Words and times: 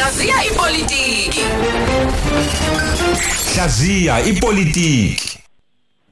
Hlaziya 0.00 0.44
ipolitiki. 0.44 1.44
Hlaziya 3.54 4.20
ipolitiki. 4.20 5.38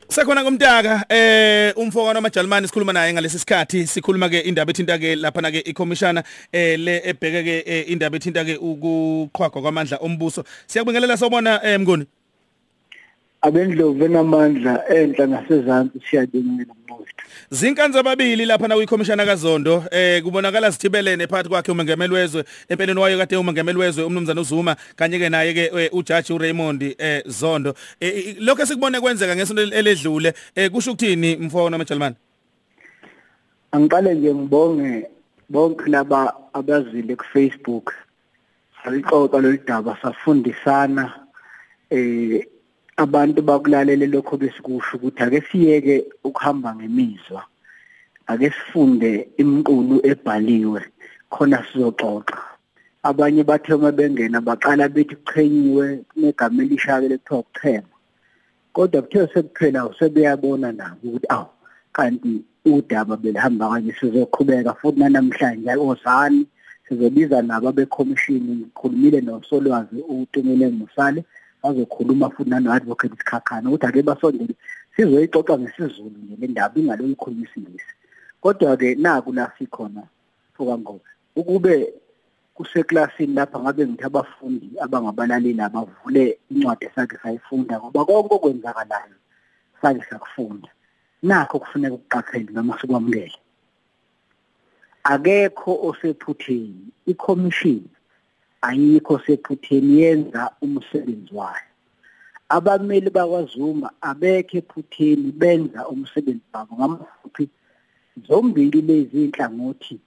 Sekhona 0.08 0.44
kumntaka 0.44 1.04
eh 1.08 1.72
umfokwana 1.76 2.18
wamaJalimani 2.18 2.68
sikhuluma 2.68 2.92
naye 2.92 3.12
ngalesi 3.12 3.38
sikhathi 3.38 3.86
sikhuluma 3.86 4.28
ke 4.28 4.40
indaba 4.40 4.70
ethinta 4.70 4.98
ke 4.98 5.16
lapha 5.16 5.40
na 5.40 5.50
ke 5.50 5.60
ikhomishana 5.64 6.22
eh 6.52 6.76
le 6.78 7.00
ebheke 7.04 7.42
ke 7.42 7.64
eh, 7.66 7.84
indaba 7.88 8.16
ethinta 8.16 8.44
ke 8.44 8.56
ukuqhwagwa 8.60 9.62
kwamandla 9.62 9.96
ombuso 10.00 10.44
siyakubingelela 10.66 11.16
sobona 11.16 11.60
eh 11.64 11.80
mngoni 11.80 12.04
abendlovu 13.42 14.04
enamandla 14.04 14.88
enhla 14.88 15.26
nasezantsi 15.26 16.00
siyabingelela 16.10 16.74
mnqothi 16.74 17.14
Zinkanza 17.50 18.00
ababili 18.00 18.44
lapha 18.46 18.68
na 18.68 18.74
kuyikhomishana 18.74 19.26
kaZondo. 19.26 19.84
Eh 19.90 20.22
kubonakala 20.22 20.72
sithibelene 20.72 21.26
phakathi 21.26 21.48
kwakhe 21.48 21.72
uMengameli 21.72 22.14
wezwe 22.14 22.44
empeleni 22.68 23.00
wayo 23.00 23.18
kade 23.18 23.36
uMengameli 23.36 23.78
wezwe 23.78 24.04
umnumzana 24.04 24.40
uZuma 24.40 24.76
kanye 24.96 25.18
ke 25.18 25.28
naye 25.28 25.54
ke 25.54 25.70
eh, 25.74 25.94
uJudge 25.94 26.32
uRaymond 26.32 26.82
eh 26.98 27.22
Zondo. 27.26 27.74
Eh, 28.00 28.36
lokho 28.40 28.66
sikubone 28.66 29.00
kwenzeka 29.00 29.36
ngesonto 29.36 29.62
eledlule 29.62 30.34
eh 30.54 30.70
kusho 30.70 30.90
ukuthini 30.90 31.36
mfowona 31.36 31.74
wamaJalimani 31.74 32.16
angiqale 33.72 34.14
nje 34.14 34.34
ngibonge 34.34 35.06
bonke 35.48 35.90
laba 35.90 36.34
abazile 36.52 37.16
ku 37.16 37.24
Facebook 37.24 37.94
salixoxa 38.84 39.40
lolu 39.40 39.58
daba 39.66 39.96
safundisana 40.02 41.12
eh 41.90 42.44
abantu 42.98 43.42
bakulalele 43.42 44.06
lokho 44.06 44.36
besikusho 44.36 44.96
ukuthi 44.96 45.22
ake 45.22 45.40
siyeke 45.50 46.04
ukuhamba 46.24 46.74
ngemizwa 46.74 47.42
ake 48.26 48.50
sifunde 48.50 49.28
imiqulu 49.40 49.96
ebhaliwe 50.10 50.82
khona 51.30 51.58
sizoxoxa. 51.66 52.38
Abanye 53.02 53.42
bathe 53.44 53.72
uma 53.74 53.92
bengena 53.92 54.40
baqala 54.40 54.88
bethi 54.88 55.14
kuchenyiwe 55.16 56.04
negama 56.16 56.62
elishakele 56.62 57.18
kuthiwa 57.18 57.42
kuchema 57.42 57.94
kodwa 58.72 59.02
kuthe 59.02 59.28
sekuphela 59.32 59.86
usebeyabona 59.86 60.72
nabo 60.72 61.08
ukuthi 61.08 61.26
awu 61.28 61.50
kanti 61.92 62.42
udaba 62.66 63.16
belihamba 63.16 63.70
kanje 63.70 63.92
sizoqhubeka 64.00 64.74
futhi 64.74 64.98
namhlanje 65.00 65.70
ozani 65.88 66.46
sizobiza 66.88 67.42
nabo 67.42 67.68
abekhomishini 67.68 68.52
ngikhulumile 68.56 69.20
nosolwazi 69.20 70.02
uTumile 70.02 70.68
Musale 70.68 71.24
bazokhuluma 71.62 72.30
futhi 72.30 72.50
nano-advocate 72.50 73.16
Sikhakhana 73.18 73.70
ukuthi 73.70 73.86
ake 73.86 74.02
basondele 74.02 74.54
sizoyixoxa 74.96 75.58
ngesizulu 75.58 76.18
nje 76.22 76.36
le 76.40 76.46
ndaba 76.46 76.80
ingalo 76.80 77.04
ikhuluma 77.06 77.46
isingisi 77.46 77.92
kodwa-ke 78.40 78.94
naku 78.94 79.32
la 79.32 79.52
sikhona 79.58 80.02
fukangobe 80.54 81.10
ukube 81.36 81.94
kuseklasini 82.54 83.34
lapha 83.34 83.58
ngabe 83.60 83.86
ngithi 83.86 84.04
abafundi 84.04 84.68
abangabalaleli 84.80 85.60
abavule 85.60 86.38
incwadi 86.50 86.86
esakhe 86.86 87.16
sayifunda 87.22 87.78
ngoba 87.78 88.04
konke 88.04 88.34
okwenzakalayo 88.34 89.18
sake 89.82 90.02
sakufunda. 90.10 90.68
Nakho 91.22 91.58
kufuneka 91.58 91.94
ukuqaphele 91.94 92.52
noma 92.52 92.80
sikwamukele. 92.80 93.38
Akekho 95.04 95.78
osephutheni 95.88 96.86
ikhomishini 97.06 97.90
ayikho 98.60 99.18
sephutheni 99.26 100.00
yenza 100.00 100.50
umsebenzi 100.62 101.34
wayo. 101.34 101.68
Abameli 102.48 103.10
bakwaZuma 103.10 103.90
abekho 104.00 104.56
ephutheni 104.60 105.32
benza 105.32 105.88
umsebenzi 105.88 106.44
wabo 106.52 106.74
ngamafuphi 106.76 107.48
zombili 108.26 108.80
lezi 108.82 109.24
inhlangothi 109.24 110.00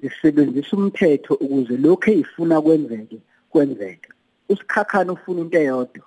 zisebenzisa 0.00 0.76
umthetho 0.76 1.34
ukuze 1.34 1.76
lokho 1.76 2.10
ezifuna 2.10 2.60
kwenzeke 2.60 3.18
kwenzeke. 3.50 4.10
Usikhakhana 4.48 5.12
ufuna 5.12 5.40
into 5.40 5.58
eyodwa 5.58 6.06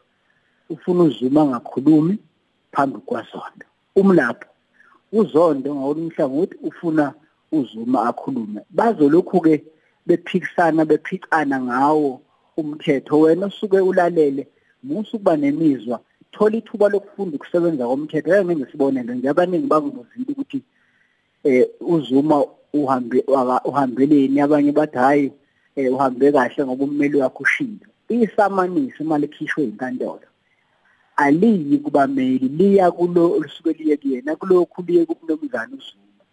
ufuna 0.69 1.03
uzuma 1.03 1.45
ngakhulumi 1.45 2.17
phambi 2.72 3.00
kwaZondo 3.08 3.66
umlapho 3.95 4.50
uZondo 5.12 5.75
ngawolunhlangothi 5.75 6.56
ufuna 6.63 7.13
uzuma 7.51 8.03
akhulume. 8.09 8.62
Bazolokhu 8.69 9.41
ke 9.41 9.63
bephikisana 10.09 10.86
bephicana 10.86 11.62
ngawo 11.62 12.22
umthetho. 12.58 13.20
Wena 13.20 13.46
osuke 13.46 13.80
ulalele 13.80 14.47
musu 14.84 15.18
kuba 15.18 15.38
nemizwa. 15.38 16.02
Thola 16.31 16.58
ithuba 16.58 16.90
lokufunda 16.90 17.36
ukusebenza 17.38 17.88
komthetho. 17.88 18.30
Yeke 18.36 18.56
ngesibonelo 18.56 19.14
nje 19.14 19.30
abaningi 19.30 19.68
bangibuzile 19.68 20.31
ukuthi 20.31 20.59
eh 21.44 21.68
uzuma 21.80 22.46
uhambe 22.74 23.24
uhambeleni 23.66 24.42
abanye 24.42 24.72
bathi 24.72 24.98
hayi 24.98 25.31
eh 25.75 25.94
uhambe 25.94 26.31
kahle 26.31 26.66
ngoba 26.66 26.84
ummeli 26.84 27.18
wakho 27.22 27.44
ushilo 27.44 27.88
isamanisi 28.09 29.03
imali 29.03 29.25
ekhishwe 29.25 29.64
inkantolo 29.64 30.28
aliyi 31.16 31.78
kubameli 31.78 32.48
liya 32.48 32.92
kulo 32.92 33.31
olusuke 33.31 33.74
liye 33.74 33.98
kuyena 33.98 34.36
kulokhu 34.36 34.81
liye 34.81 35.06
kumnumzana 35.06 35.74
uzuma. 35.78 36.24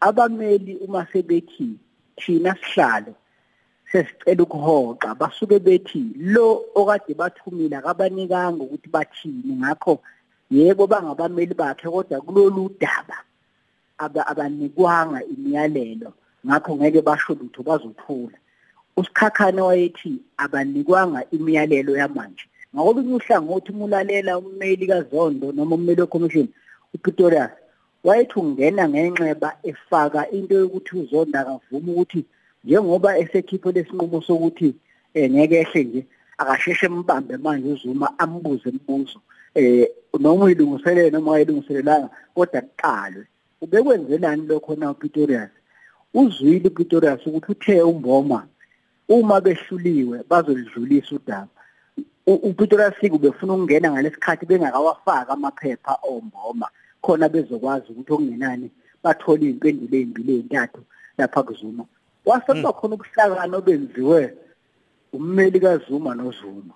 Abameli 0.00 0.76
uma 0.76 1.06
sebethi 1.12 1.68
thina 2.16 2.56
sihlalo 2.56 3.14
sesicela 3.92 4.42
ukuhoxa. 4.42 5.14
Basuke 5.14 5.58
bethi 5.58 6.12
lo 6.16 6.64
okade 6.74 7.14
bathumile 7.14 7.76
akabanikanga 7.76 8.62
ukuthi 8.64 8.88
bathini. 8.88 9.52
Ngakho 9.60 10.00
yebo 10.50 10.86
bangabameli 10.86 11.54
bakhe 11.54 11.88
kodwa 11.88 12.20
kulolu 12.20 12.70
daba 12.80 13.18
abanikwanga 13.98 15.24
imiyalelo. 15.24 16.12
Ngakho 16.46 16.76
ngeke 16.76 17.02
basho 17.02 17.34
lutho 17.34 17.62
bazothula. 17.62 18.38
Usikhakhane 18.96 19.60
wayethi 19.60 20.20
abanikwanga 20.36 21.24
imiyalelo 21.30 21.96
yamanje. 21.96 22.46
Ngakolunye 22.74 23.14
uhlangothi 23.14 23.72
umulalela 23.72 24.38
ummeli 24.38 24.86
kaZondo 24.86 25.52
noma 25.52 25.74
ummeli 25.74 26.00
weCommission 26.00 26.48
uPitorius 26.94 27.50
wayethi 28.06 28.38
ungena 28.40 28.88
ngenxeba 28.88 29.50
efaka 29.70 30.20
into 30.36 30.54
yokuthi 30.62 30.92
uzonda 31.00 31.40
akavuma 31.40 31.92
ukuthi 31.92 32.20
njengoba 32.64 33.18
esekhiphe 33.22 33.72
lesinqumo 33.76 34.18
sokuthi 34.26 34.68
eh 35.14 35.30
ngeke 35.30 35.56
ehle 35.62 35.84
nje 35.84 36.02
akasheshe 36.38 36.88
mbambe 36.88 37.36
manje 37.36 37.68
uzuma 37.72 38.18
ambuze 38.18 38.68
imibuzo 38.68 39.18
eh 39.54 39.88
noma 40.20 40.44
uyilungiselele 40.44 41.10
noma 41.10 41.36
ayilungiselelanga 41.36 42.08
kodwa 42.34 42.60
kuqalwe. 42.60 43.24
Ubekwenzelani 43.60 44.46
lokho 44.46 44.74
na 44.76 44.90
uPitorius? 44.90 45.50
Uzwile 46.14 46.68
uPitorius 46.68 47.26
ukuthi 47.26 47.52
uthe 47.52 47.82
umboma 47.82 48.46
uma 49.08 49.40
behluliwe 49.40 50.18
bazolidlulisa 50.30 51.14
udaba. 51.16 51.48
uPitorius 52.26 52.94
ubefuna 53.12 53.52
ukungena 53.54 53.90
ngalesikhathi 53.90 54.46
bengakawafaka 54.46 55.32
amaphepha 55.32 55.98
omboma. 56.02 56.68
Khona 57.06 57.28
bezokwazi 57.28 57.86
ukuthi 57.92 58.12
okungenani 58.12 58.66
bathola 59.02 59.42
izimpendulo 59.44 59.96
ezimbili 59.96 60.32
ezintathu 60.34 60.80
lapha 61.18 61.42
kuzuma. 61.46 61.84
Waseba 62.28 62.72
khona 62.72 62.94
ubuhlakani 62.94 63.54
obenziwe 63.56 64.22
ummeli 65.16 65.58
kaZuma 65.64 66.10
noZuma. 66.18 66.74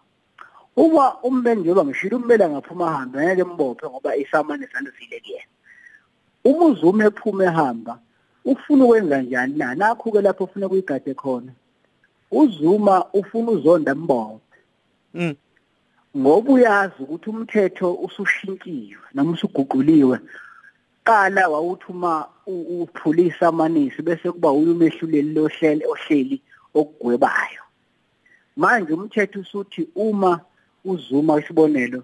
Uma 0.77 1.05
ummeli 1.29 1.61
njengoba 1.61 1.85
ngishilo 1.85 2.17
ummeli 2.17 2.43
angaphuma 2.45 2.85
ahambe 2.89 3.19
ngeke 3.19 3.45
mbophe 3.45 3.87
ngoba 3.89 4.17
isamane 4.23 4.67
kuyena. 4.67 5.51
Uma 6.45 6.65
uZuma 6.71 7.05
ephuma 7.09 7.45
ehamba 7.45 7.99
ufuna 8.45 8.85
ukwenza 8.85 9.23
njani 9.23 9.55
na? 9.59 9.75
Nakho 9.75 10.11
ke 10.13 10.21
lapho 10.21 10.45
ufuna 10.45 10.69
kuyigade 10.69 11.15
khona 11.15 11.53
uZuma 12.31 13.05
ufuna 13.13 13.51
uzonda 13.51 13.95
mbophe. 13.95 14.59
Mm 15.15 15.35
ngoba 16.17 16.53
uyazi 16.53 16.95
ukuthi 17.03 17.31
umthetho 17.31 17.95
usushintshiwe 17.95 19.07
noma 19.15 19.33
usuguquliwe 19.33 20.19
qala 21.05 21.49
wawuthi 21.49 21.87
uma 21.89 22.27
uphulisa 22.47 23.49
amanisi 23.49 24.03
bese 24.03 24.33
kuba 24.33 24.51
umehluleli 24.53 25.33
lohlele 25.35 25.87
ohleli 25.87 26.43
okugwebayo. 26.75 27.63
Manje 28.57 28.93
umthetho 28.93 29.41
usuthi 29.41 29.89
uma 29.95 30.41
uzuma 30.85 31.41
isibonelo 31.41 32.03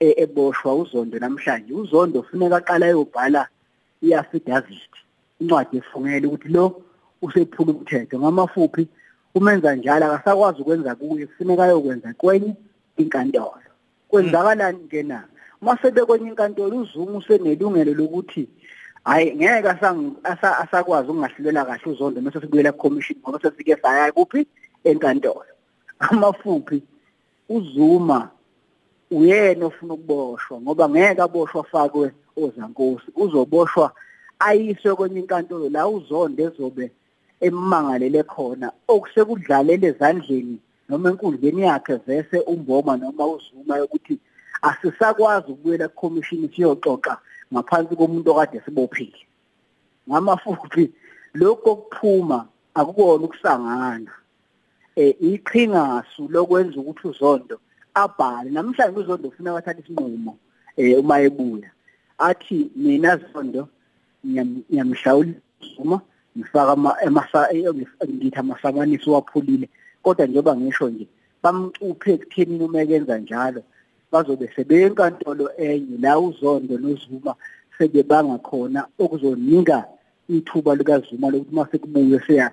eboshwa 0.00 0.74
uzondo 0.74 1.18
namhlanje 1.18 1.72
uzondo 1.72 2.20
ufuneka 2.20 2.56
aqala 2.56 2.86
ayobhala 2.86 3.48
iaffidavit 4.02 4.92
incwadi 5.40 5.76
efungele 5.76 6.26
ukuthi 6.26 6.48
lo 6.48 6.82
usephula 7.22 7.72
umthetho. 7.72 8.18
Ngamafuphi 8.18 8.88
umenza 9.34 9.74
njalo 9.74 10.04
akasakwazi 10.06 10.62
ukwenza 10.62 10.94
kuye 10.94 11.26
kufuneka 11.26 11.64
ayokwenza 11.64 12.14
kwenye. 12.14 12.54
Inkantolo. 12.96 13.60
Kwenzakalani 14.08 14.88
ke 14.88 15.02
na? 15.02 15.24
Mase 15.60 15.90
bekwenye 15.90 16.28
inkantolo 16.28 16.76
uzuma 16.78 17.18
usenelungelo 17.18 17.94
lokuthi 17.94 18.48
hayi 19.04 19.34
ngeke 19.36 19.68
asakwazi 20.42 21.10
ukungahlulela 21.10 21.64
kahle 21.64 21.92
uzondo 21.92 22.20
mase 22.20 22.40
sikubuyela 22.40 22.72
commission 22.72 23.18
ngoba 23.20 23.40
sesike 23.40 23.76
saya 23.82 24.12
kuphi? 24.12 24.46
Enkantolo. 24.84 25.44
Amafuphi 25.98 26.82
uzuma 27.48 28.30
uyena 29.10 29.66
ofuna 29.66 29.94
ukuboshwa 29.94 30.60
ngoba 30.60 30.88
ngeke 30.88 31.22
aboshwa 31.22 31.60
afakwe 31.60 32.12
ozankosi. 32.36 33.06
Uzoboshwa 33.16 33.92
ayiswe 34.38 34.94
kwenye 34.94 35.20
inkantolo 35.20 35.68
la 35.68 35.88
uzonde 35.88 36.42
ezobe 36.42 36.90
emmangalele 37.40 38.22
khona 38.22 38.72
okusekudlalele 38.88 39.86
ezandleni 39.86 40.58
noma 40.88 41.10
enkundleni 41.10 41.62
yakhe 41.62 41.96
vese 42.06 42.36
umboma 42.46 42.96
noma 42.96 43.26
uzuma 43.26 43.84
ukuthi 43.84 44.18
asisakwazi 44.62 45.52
ukubuyela 45.52 45.88
kucommission 45.88 46.48
siyoxoxa 46.52 47.14
ngaphansi 47.52 47.96
komuntu 47.96 48.30
okade 48.30 48.60
sibophile 48.64 49.20
ngamafuphi 50.08 50.84
lokho 51.34 51.70
okuphuma 51.72 52.46
akukona 52.74 53.24
ukusangana. 53.24 54.12
Eh 54.96 55.14
iqhingasu 55.20 56.28
lokwenza 56.28 56.80
ukuthi 56.80 57.08
uzondo 57.08 57.60
abhale 57.94 58.50
namhlanje 58.50 59.00
uzondo 59.00 59.28
ufuna 59.28 59.52
bathatha 59.52 59.80
isinqumo 59.80 60.38
eh 60.76 60.98
uma 60.98 61.20
ebuya. 61.20 61.70
Athi 62.18 62.70
mina 62.76 63.16
zondo 63.16 63.68
ngiyamhlawula 64.26 65.34
uma 65.78 66.00
ngifaka 66.36 66.72
ama 66.72 66.96
ngithi 68.08 68.38
amasamanisi 68.38 69.10
waphulile 69.10 69.68
kodwa 70.04 70.26
njengoba 70.26 70.56
ngisho 70.56 70.86
nje 70.90 71.06
bamcuphe 71.42 72.10
ekutheni 72.14 72.64
uma 72.64 72.78
ekenza 72.84 73.18
njalo 73.18 73.62
bazobe 74.12 74.46
sebeyinkantolo 74.54 75.46
enye 75.66 75.96
la 76.04 76.12
uzondo 76.26 76.74
nozuma 76.78 77.32
sebebanga 77.76 78.38
khona 78.46 78.80
okuzonika 79.02 79.78
ithuba 80.36 80.72
likazuma 80.78 81.30
lokuthi 81.32 81.54
mase 81.54 81.76
kubuye 81.82 82.20
seya 82.26 82.48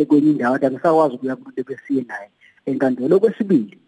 ekwenye 0.00 0.30
indawo 0.30 0.58
kanti 0.58 0.74
ngisakwazi 0.74 1.14
ukuya 1.14 1.36
kumuntu 1.36 1.62
besiye 1.68 2.02
naye. 2.08 2.28
Enkantolo 2.66 3.20
kwesibili 3.20 3.78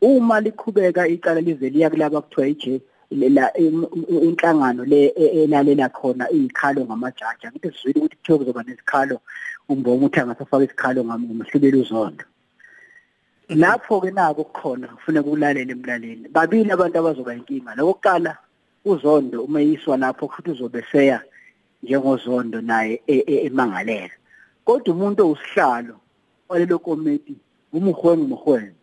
uma 0.00 0.40
liqhubeka 0.40 1.08
icala 1.08 1.40
lize 1.40 1.68
liya 1.70 1.90
kulaba 1.90 2.20
kuthiwa 2.20 2.48
ije 2.48 2.80
lela 3.10 3.52
inhlangano 3.56 4.84
le 4.84 5.08
elalela 5.16 5.88
khona 5.88 6.30
izikhalo 6.30 6.84
ngamajaji. 6.84 7.46
Akuthi 7.46 7.70
sizwile 7.70 7.98
ukuthi 7.98 8.16
kuthiwa 8.16 8.38
kuzoba 8.38 8.62
nezikhalo 8.62 9.20
umbongo 9.68 10.06
uthi 10.06 10.20
angasafaka 10.20 10.64
isikhalo 10.64 11.04
ngomhluleli 11.04 11.78
uzondo 11.80 12.24
lapho 13.48 14.00
ke 14.00 14.10
nako 14.10 14.44
kukhona 14.44 14.88
kufuneka 14.88 15.30
ulalele 15.30 15.72
emlaleni 15.72 16.28
babili 16.28 16.70
abantu 16.70 16.98
abazoba 16.98 17.34
inkinga. 17.34 17.74
Lokuqala 17.78 18.38
uzondo 18.84 19.44
uma 19.44 19.60
yiswa 19.60 19.96
lapho 19.96 20.28
futhi 20.28 20.50
uzobe 20.50 20.82
seya 20.92 21.22
njengozondo 21.82 22.60
naye 22.60 23.02
emangalela. 23.06 24.14
Kodwa 24.64 24.94
umuntu 24.94 25.22
owusihlalo 25.22 25.94
walelo 26.48 26.78
komiti 26.78 27.36
umuhwengu 27.72 28.26
muhwengu 28.28 28.74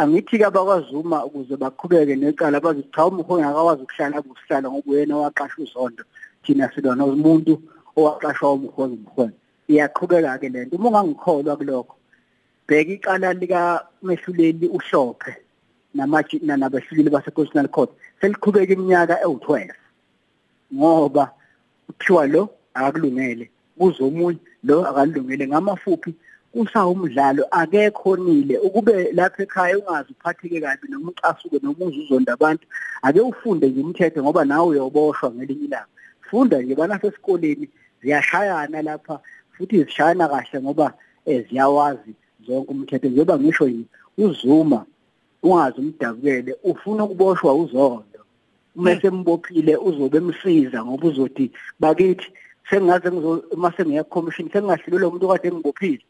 angithi 0.00 0.38
ke 0.38 0.44
abakwazuma 0.46 1.24
ukuze 1.26 1.54
baqhubeke 1.62 2.14
necala 2.16 2.60
bazi 2.64 2.82
cha 2.94 3.06
umuhwengu 3.06 3.44
akakwazi 3.48 3.82
ukuhlala 3.82 4.22
kusihlala 4.22 4.66
ngoba 4.70 4.90
uyena 4.90 5.14
waqasha 5.22 5.58
uzondo 5.64 6.02
thina 6.42 6.72
silona 6.72 7.04
umuntu 7.04 7.52
owaqashwa 7.96 8.52
umuhwengu 8.56 8.96
muhwengu 9.04 9.38
iyaqhubeka 9.68 10.40
ke 10.40 10.48
lento 10.48 10.76
uma 10.76 10.88
ungangikholwa 10.88 11.56
kulokho 11.56 11.94
bheka 12.66 12.92
icala 12.92 13.32
lika 13.32 13.60
mehluleli 14.02 14.66
uhlophe 14.76 15.32
namaji 15.94 16.40
nabahluleli 16.42 17.10
base 17.10 17.30
Constitutional 17.30 17.68
Court. 17.68 17.90
Seliqhubeka 18.20 18.72
iminyaka 18.72 19.14
ewu12 19.24 19.70
ngoba 20.74 21.32
kuthiwa 21.86 22.26
lo 22.26 22.42
akakulungele 22.74 23.50
kuzomunye 23.78 24.38
lo 24.62 24.86
akalungele 24.88 25.48
ngamafuphi 25.48 26.14
kusawumdlalo 26.52 27.46
akekho 27.50 28.16
nile 28.16 28.58
ukube 28.58 29.12
lapha 29.12 29.42
ekhaya 29.42 29.78
ungazi 29.78 30.12
uphatheke 30.12 30.60
kabi 30.60 30.88
noma 30.88 31.10
ucasuke 31.10 31.58
noma 31.62 31.84
uzuzonda 31.86 32.32
abantu 32.32 32.66
ake 33.02 33.20
ufunde 33.20 33.68
nje 33.68 33.80
umthetho 33.80 34.22
ngoba 34.22 34.44
nawe 34.44 34.68
uyoboshwa 34.68 35.30
ngelinye 35.30 35.64
ilanga. 35.64 35.86
Funda 36.20 36.62
nje 36.62 36.74
bana 36.74 37.00
sesikoleni 37.00 37.68
ziyashayana 38.02 38.82
lapha 38.82 39.20
futhi 39.52 39.84
zishayana 39.84 40.28
kahle 40.28 40.62
ngoba 40.62 40.94
ziyawazi 41.26 42.12
zonke 42.46 42.70
umthetho 42.70 43.08
njengoba 43.08 43.38
ngisho 43.38 43.68
yini 43.68 43.86
uzuma 44.18 44.84
ungazi 45.42 45.80
umdabukele 45.80 46.56
ufuna 46.64 47.04
ukuboshwa 47.04 47.54
uzondo. 47.54 48.20
Uma 48.76 49.00
sembophile 49.00 49.76
uzobe 49.76 50.18
emsiza 50.18 50.84
ngoba 50.84 51.08
uzothi 51.08 51.50
bakithi 51.80 52.32
sengaze 52.70 53.10
ngizo 53.12 53.44
uma 53.50 53.72
sengiya 53.76 54.04
commission 54.04 54.50
sengahlulelwa 54.50 55.08
umuntu 55.08 55.28
kade 55.28 55.48
engibophile. 55.48 56.04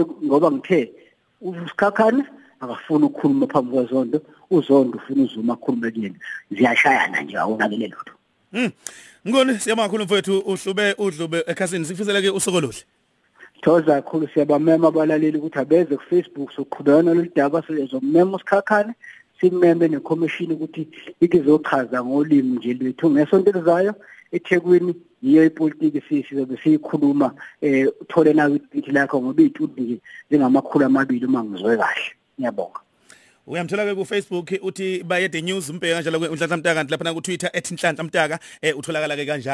Ngoba 0.00 0.50
ngithe 0.50 0.92
usikhakhane 1.40 2.24
akafuni 2.60 3.04
ukukhuluma 3.04 3.46
phambi 3.46 3.70
kwezondo 3.76 4.20
uzondo 4.50 4.98
ufuna 4.98 5.22
uzuma 5.22 5.52
akhulume 5.54 5.90
kuyena. 5.90 6.14
Ziyashayana 6.50 7.20
nje 7.20 7.38
awunakele 7.38 7.86
lutho. 7.86 8.14
Mm. 8.52 8.70
Ngoni 9.28 9.58
siyabonga 9.58 9.88
kakhulu 9.88 10.04
mfowethu. 10.04 10.38
Uhlube 10.38 10.94
udlube 10.98 11.44
ekhasini. 11.46 11.84
Sifisela 11.84 12.22
ke 12.22 12.30
usokolohle. 12.30 12.84
Thoza 13.62 14.02
kakhulu 14.02 14.28
siyabamema 14.28 14.88
abalaleli 14.88 15.38
ukuthi 15.38 15.58
abeze 15.58 15.96
ku 15.96 16.02
Facebook 16.10 16.52
soqhubekana 16.52 17.14
loludaba 17.14 17.62
sizomema 17.62 18.36
usikhakhane 18.36 18.94
simeme 19.50 19.88
necommission 19.88 20.52
ukuthi 20.52 20.88
ikizochaza 21.20 22.04
ngolimi 22.04 22.56
nje 22.56 22.74
lwethu. 22.74 23.10
Ngesonto 23.10 23.50
elizayo 23.50 23.94
eThekwini 24.32 24.94
yiyo 25.22 25.44
ipolitiki 25.44 26.00
sizobe 26.08 26.56
siyikhuluma 26.62 27.34
eh 27.60 27.88
uthole 28.00 28.32
nawe 28.32 28.60
ithi 28.74 28.92
lakho 28.92 29.22
ngoba 29.22 29.42
izitudio 29.42 29.84
nje 29.84 29.98
njengamakhulu 30.30 30.84
amabili 30.84 31.26
uma 31.26 31.44
ngizwe 31.44 31.76
kahle. 31.76 32.12
Ngiyabonga. 32.38 32.80
Uyamthola 33.46 33.84
ke 33.84 33.94
ku 33.94 34.04
Facebook 34.04 34.48
uthi 34.62 35.04
bayede 35.04 35.42
news 35.42 35.68
umbheka 35.68 35.94
kanjalo 35.94 36.18
kwe 36.18 36.28
unhlanhla 36.28 36.56
mtaka 36.56 36.74
kanti 36.74 36.90
lapha 36.90 37.04
na 37.04 37.14
ku 37.14 37.20
Twitter 37.20 37.50
@nhlanhla 37.52 38.04
mtaka 38.04 38.38
eh 38.62 38.78
utholakala 38.78 39.16
ke 39.16 39.26
kanjalo. 39.26 39.52